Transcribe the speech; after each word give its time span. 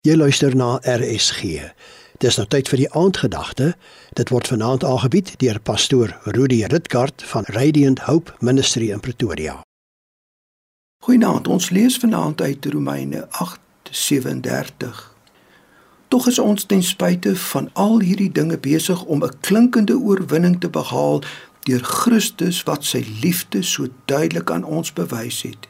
Jy 0.00 0.14
luister 0.16 0.54
na 0.56 0.78
RSG. 0.80 1.58
Dis 2.24 2.38
nou 2.40 2.46
tyd 2.48 2.70
vir 2.72 2.80
die 2.80 2.86
aandgedagte. 2.96 3.74
Dit 4.16 4.30
word 4.32 4.46
vanaand 4.48 4.84
aangebied 4.88 5.34
deur 5.42 5.58
pastoor 5.60 6.14
Rudi 6.24 6.62
Ritkart 6.72 7.20
van 7.28 7.44
Radiant 7.52 8.00
Hope 8.06 8.32
Ministry 8.40 8.88
in 8.94 9.02
Pretoria. 9.04 9.58
Goeienaand. 11.04 11.48
Ons 11.52 11.68
lees 11.68 11.98
vanaand 12.00 12.40
uit 12.40 12.64
Romeine 12.72 13.26
8:37. 13.28 15.02
Tog 16.08 16.30
is 16.32 16.38
ons 16.38 16.64
ten 16.64 16.82
spyte 16.82 17.36
van 17.36 17.68
al 17.72 18.00
hierdie 18.00 18.32
dinge 18.32 18.58
besig 18.58 19.04
om 19.04 19.20
'n 19.24 19.36
klinkende 19.40 19.98
oorwinning 19.98 20.60
te 20.60 20.70
behaal 20.70 21.20
deur 21.68 21.84
Christus 21.84 22.62
wat 22.62 22.84
sy 22.84 23.04
liefde 23.20 23.62
so 23.62 23.86
duidelik 24.04 24.50
aan 24.50 24.64
ons 24.64 24.92
bewys 24.92 25.42
het. 25.42 25.68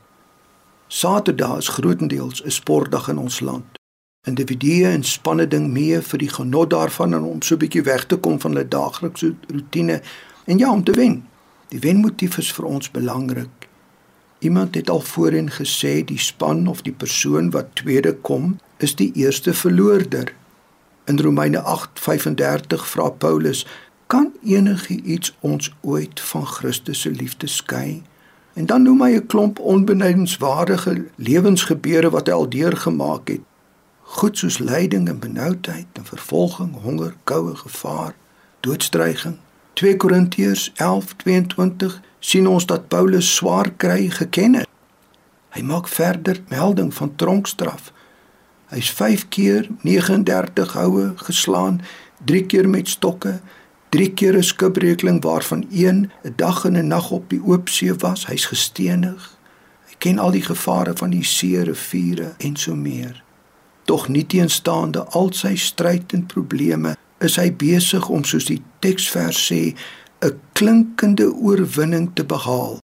Saterdag 0.86 1.58
is 1.58 1.68
grootendeels 1.68 2.44
'n 2.44 2.50
sportdag 2.50 3.08
in 3.08 3.18
ons 3.18 3.40
land 3.40 3.79
individue 4.28 4.84
en 4.84 5.02
spanne 5.02 5.46
ding 5.48 5.70
mee 5.72 5.96
vir 6.04 6.20
die 6.20 6.28
genot 6.28 6.70
daarvan 6.74 7.16
en 7.16 7.22
om 7.24 7.42
so 7.42 7.54
'n 7.54 7.62
bietjie 7.62 7.82
weg 7.82 8.04
te 8.06 8.16
kom 8.16 8.40
van 8.40 8.52
hulle 8.52 8.68
daaglikse 8.68 9.34
rotine 9.48 10.02
en 10.44 10.58
ja 10.58 10.72
om 10.72 10.84
te 10.84 10.92
wen. 10.92 11.24
Die 11.68 11.80
wenmotief 11.80 12.38
is 12.38 12.52
vir 12.52 12.64
ons 12.64 12.90
belangrik. 12.90 13.68
Iemand 14.38 14.74
het 14.74 14.90
al 14.90 15.00
voorheen 15.00 15.50
gesê 15.50 16.04
die 16.04 16.18
span 16.18 16.66
of 16.66 16.82
die 16.82 16.92
persoon 16.92 17.50
wat 17.50 17.74
tweede 17.74 18.14
kom 18.14 18.58
is 18.76 18.94
die 18.94 19.12
eerste 19.14 19.54
verloorder. 19.54 20.34
In 21.06 21.18
Romeine 21.18 21.62
8:35 21.62 22.86
vra 22.86 23.08
Paulus: 23.08 23.66
"Kan 24.06 24.32
enigiets 24.44 25.36
ons 25.40 25.74
ooit 25.80 26.20
van 26.20 26.46
Christus 26.46 27.00
se 27.00 27.10
liefde 27.10 27.46
skei?" 27.46 28.02
En 28.54 28.66
dan 28.66 28.82
noem 28.82 29.02
hy 29.02 29.10
'n 29.16 29.26
klomp 29.26 29.58
onbenydenswaardige 29.58 31.04
lewensgebeure 31.16 32.10
wat 32.10 32.26
hy 32.26 32.32
al 32.32 32.48
deurgemaak 32.48 33.28
het 33.28 33.49
goed 34.10 34.38
soos 34.38 34.58
lyding 34.58 35.08
en 35.08 35.18
benoudheid 35.18 35.86
en 35.92 36.04
vervolging, 36.04 36.74
honger, 36.82 37.14
koue, 37.24 37.54
gevaar, 37.56 38.14
doodstryging. 38.60 39.36
2 39.72 39.96
Korintiërs 39.96 40.72
11:22 40.74 42.00
sien 42.18 42.48
ons 42.48 42.66
dat 42.66 42.88
Paulus 42.88 43.34
swaar 43.34 43.70
kry 43.70 44.08
geken 44.10 44.54
het. 44.54 44.68
Hy 45.54 45.62
maak 45.62 45.88
verder 45.88 46.42
melding 46.48 46.94
van 46.94 47.14
tronkstraf. 47.16 47.92
Hy's 48.74 48.90
5 48.90 49.28
keer 49.28 49.68
39 49.82 50.72
houe 50.72 51.12
geslaan, 51.16 51.80
3 52.24 52.46
keer 52.46 52.68
met 52.68 52.88
stokke, 52.88 53.40
3 53.88 54.12
keer 54.12 54.36
'n 54.36 54.42
skipbreekling 54.42 55.22
waarvan 55.22 55.66
een 55.70 56.10
'n 56.24 56.32
dag 56.36 56.64
en 56.64 56.76
'n 56.76 56.86
nag 56.86 57.10
op 57.10 57.30
die 57.30 57.42
oop 57.44 57.68
see 57.68 57.94
was. 57.94 58.26
Hy's 58.26 58.44
gestenig. 58.44 59.38
Hy 59.86 59.94
ken 59.98 60.18
al 60.18 60.30
die 60.30 60.42
gevare 60.42 60.92
van 60.94 61.10
die 61.10 61.24
see, 61.24 61.62
riviere 61.62 62.34
en 62.38 62.56
so 62.56 62.74
meer. 62.74 63.22
Tog 63.90 64.04
nie 64.06 64.22
teenstaande 64.22 65.00
al 65.18 65.32
sy 65.34 65.56
stryd 65.58 66.12
en 66.14 66.20
probleme, 66.30 66.92
is 67.26 67.34
hy 67.40 67.48
besig 67.58 68.04
om 68.06 68.20
soos 68.22 68.46
die 68.46 68.60
teksvers 68.84 69.40
sê, 69.48 69.74
'n 70.22 70.38
klinkende 70.54 71.26
oorwinning 71.26 72.06
te 72.14 72.22
behaal. 72.22 72.78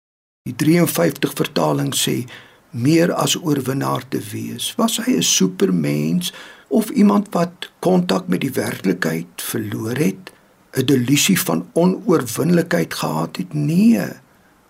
Die 0.49 0.57
53 0.65 1.37
vertaling 1.43 1.95
sê 1.95 2.27
meer 2.71 3.15
as 3.15 3.37
oorwinnaar 3.37 4.03
te 4.09 4.19
wees. 4.33 4.75
Was 4.77 4.99
hy 4.99 5.15
'n 5.15 5.23
supermens 5.23 6.33
of 6.69 6.91
iemand 6.91 7.31
wat 7.31 7.71
kontak 7.79 8.27
met 8.27 8.41
die 8.41 8.57
werklikheid 8.59 9.31
verloor 9.37 9.97
het, 9.97 10.33
'n 10.75 10.87
delusie 10.87 11.41
van 11.41 11.69
onoorwinnelikheid 11.73 12.95
gehad 12.95 13.37
het? 13.37 13.55
Nee. 13.55 14.11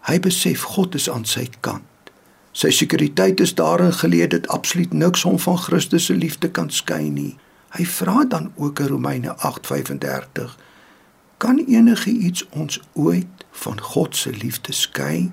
Hy 0.01 0.21
besef 0.21 0.63
God 0.63 0.95
is 0.95 1.11
aan 1.11 1.25
sy 1.25 1.49
kant. 1.61 1.96
Sy 2.57 2.71
sekuriteit 2.73 3.41
is 3.45 3.51
daarin 3.53 3.93
geleë 3.93 4.31
dat 4.33 4.47
absoluut 4.49 4.93
niks 4.97 5.27
hom 5.29 5.35
van 5.39 5.59
Christus 5.61 6.07
se 6.09 6.15
liefde 6.17 6.49
kan 6.49 6.71
skei 6.73 7.11
nie. 7.13 7.35
Hy 7.77 7.85
vra 7.85 8.23
dan 8.25 8.47
ook 8.57 8.81
in 8.81 8.87
Romeine 8.89 9.35
8:35: 9.45 10.55
Kan 11.37 11.59
enige 11.59 12.11
iets 12.11 12.47
ons 12.51 12.81
ooit 12.95 13.45
van 13.51 13.81
God 13.81 14.17
se 14.17 14.31
liefde 14.31 14.73
skei? 14.73 15.31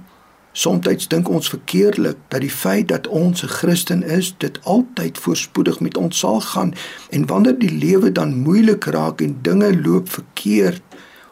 Somstyds 0.51 1.07
dink 1.07 1.29
ons 1.29 1.49
verkeerlik 1.49 2.17
dat 2.27 2.41
die 2.41 2.51
feit 2.51 2.87
dat 2.87 3.07
ons 3.07 3.43
'n 3.43 3.47
Christen 3.47 4.03
is, 4.03 4.35
dit 4.37 4.59
altyd 4.63 5.17
voorspoedig 5.17 5.79
met 5.79 5.97
ons 5.97 6.19
sal 6.19 6.41
gaan 6.41 6.73
en 7.09 7.25
wanneer 7.25 7.59
die 7.59 7.71
lewe 7.71 8.11
dan 8.11 8.35
moeilik 8.41 8.83
raak 8.83 9.21
en 9.21 9.39
dinge 9.41 9.81
loop 9.81 10.09
verkeerd 10.09 10.81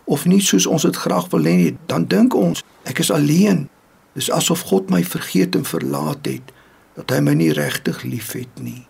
of 0.03 0.25
nie 0.25 0.41
soos 0.41 0.65
ons 0.65 0.81
dit 0.81 0.95
graag 0.95 1.29
wil 1.29 1.43
hê 1.43 1.55
nie, 1.55 1.77
dan 1.85 2.05
dink 2.05 2.33
ons 2.33 2.63
ek 2.83 2.99
is 2.99 3.11
alleen 3.11 3.69
Dis 4.13 4.31
asof 4.31 4.61
God 4.61 4.89
my 4.89 5.03
vergeet 5.03 5.55
en 5.55 5.65
verlaat 5.65 6.25
het, 6.27 6.51
dat 6.95 7.11
hy 7.15 7.19
my 7.23 7.33
nie 7.33 7.51
regtig 7.55 8.03
liefhet 8.03 8.59
nie. 8.59 8.87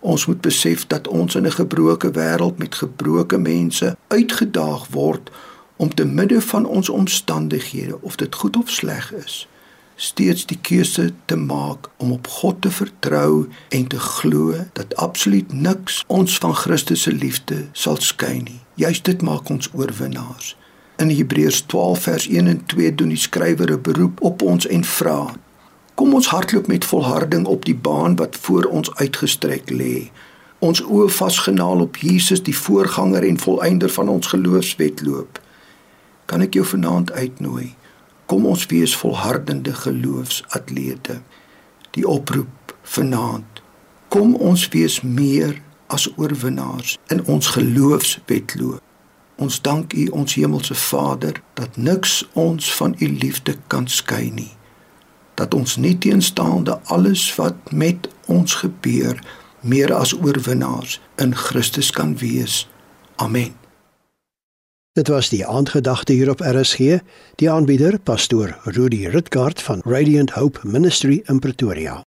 Ons 0.00 0.26
moet 0.26 0.40
besef 0.40 0.86
dat 0.86 1.08
ons 1.08 1.34
in 1.34 1.46
'n 1.46 1.58
gebroke 1.60 2.10
wêreld 2.10 2.58
met 2.58 2.74
gebroke 2.74 3.38
mense 3.38 3.96
uitgedaag 4.08 4.86
word 4.90 5.30
om 5.76 5.94
te 5.94 6.04
midde 6.04 6.40
van 6.40 6.66
ons 6.66 6.88
omstandighede, 6.88 8.02
of 8.02 8.16
dit 8.16 8.34
goed 8.34 8.56
of 8.56 8.70
sleg 8.70 9.12
is, 9.12 9.48
steeds 9.96 10.46
die 10.46 10.58
keuse 10.58 11.12
te 11.24 11.36
maak 11.36 11.88
om 11.96 12.12
op 12.12 12.26
God 12.26 12.62
te 12.62 12.70
vertrou 12.70 13.48
en 13.68 13.86
te 13.86 13.98
glo 13.98 14.54
dat 14.72 14.96
absoluut 14.96 15.52
niks 15.52 16.04
ons 16.06 16.38
van 16.38 16.54
Christus 16.54 17.02
se 17.02 17.12
liefde 17.12 17.66
sal 17.72 17.96
skei 17.96 18.42
nie. 18.42 18.60
Juist 18.74 19.04
dit 19.04 19.22
maak 19.22 19.48
ons 19.48 19.70
oorwinnaars. 19.72 20.56
In 20.98 21.10
Hebreërs 21.10 21.60
12 21.60 22.00
vers 22.02 22.28
1 22.28 22.46
en 22.46 22.66
2 22.66 22.94
doen 22.94 23.08
die 23.08 23.16
skrywer 23.16 23.70
'n 23.72 23.80
beroep 23.80 24.20
op 24.20 24.42
ons 24.42 24.66
en 24.66 24.84
vra: 24.84 25.34
Kom 25.94 26.14
ons 26.14 26.26
hardloop 26.26 26.66
met 26.66 26.84
volharding 26.84 27.46
op 27.46 27.64
die 27.64 27.74
baan 27.74 28.16
wat 28.16 28.36
voor 28.36 28.64
ons 28.64 28.94
uitgestrek 28.94 29.70
lê. 29.70 30.10
Ons 30.58 30.82
oë 30.82 31.08
vasgenaal 31.08 31.80
op 31.80 31.96
Jesus, 31.96 32.42
die 32.42 32.56
voorganger 32.56 33.22
en 33.22 33.38
volëinder 33.38 33.90
van 33.90 34.08
ons 34.08 34.26
geloofswetloop. 34.26 35.40
Kan 36.24 36.40
ek 36.40 36.54
jou 36.54 36.66
vanaand 36.66 37.12
uitnooi? 37.12 37.74
Kom 38.26 38.46
ons 38.46 38.66
wees 38.66 38.96
volhardende 38.96 39.74
geloofsatlete. 39.74 41.20
Die 41.90 42.08
oproep 42.08 42.74
vanaand. 42.82 43.62
Kom 44.08 44.34
ons 44.34 44.68
wees 44.68 45.00
meer 45.00 45.62
as 45.86 46.10
oorwinnaars 46.16 46.98
in 47.06 47.24
ons 47.24 47.46
geloofswetloop. 47.46 48.87
Ons 49.38 49.60
dank 49.62 49.92
U 49.92 50.06
ons 50.18 50.34
hemelse 50.34 50.74
Vader 50.74 51.42
dat 51.54 51.76
niks 51.76 52.24
ons 52.32 52.74
van 52.74 52.96
U 52.98 53.08
liefde 53.08 53.54
kan 53.66 53.86
skei 53.88 54.30
nie. 54.34 54.50
Dat 55.38 55.54
ons 55.54 55.76
nie 55.76 55.94
teenstaande 55.98 56.80
alles 56.90 57.22
wat 57.38 57.70
met 57.70 58.08
ons 58.26 58.54
gebeur 58.64 59.22
meer 59.60 59.94
as 59.94 60.14
oorwinnaars 60.14 60.98
in 61.22 61.34
Christus 61.34 61.90
kan 61.90 62.16
wees. 62.18 62.66
Amen. 63.16 63.54
Dit 64.98 65.08
was 65.08 65.28
die 65.30 65.46
aandgedagte 65.46 66.12
hier 66.12 66.30
op 66.30 66.40
RSG, 66.40 66.98
die 67.38 67.50
aanbieder 67.50 67.98
pastoor 67.98 68.58
Rudy 68.64 69.06
Ritgard 69.06 69.62
van 69.62 69.82
Radiant 69.84 70.30
Hope 70.30 70.58
Ministry 70.62 71.22
in 71.26 71.38
Pretoria. 71.38 72.07